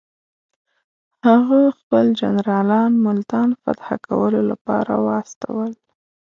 هغه 1.27 1.59
خپل 1.79 2.05
جنرالان 2.21 2.91
ملتان 3.05 3.49
فتح 3.61 3.87
کولو 4.07 4.41
لپاره 4.51 4.93
واستول. 5.05 5.71